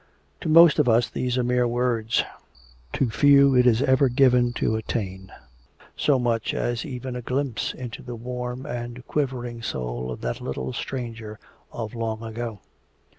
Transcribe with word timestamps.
To 0.39 0.49
most 0.49 0.79
of 0.79 0.89
us 0.89 1.11
these 1.11 1.37
are 1.37 1.43
mere 1.43 1.67
words. 1.67 2.23
To 2.93 3.11
few 3.11 3.53
is 3.53 3.81
it 3.83 3.87
ever 3.87 4.09
given 4.09 4.51
to 4.53 4.75
attain 4.75 5.31
so 5.95 6.17
much 6.17 6.55
as 6.55 6.83
even 6.83 7.15
a 7.15 7.21
glimpse 7.21 7.71
into 7.75 8.01
the 8.01 8.15
warm 8.15 8.65
and 8.65 9.05
quivering 9.05 9.61
soul 9.61 10.09
of 10.09 10.21
that 10.21 10.41
little 10.41 10.73
stranger 10.73 11.37
of 11.71 11.93
long 11.93 12.23
ago. 12.23 12.61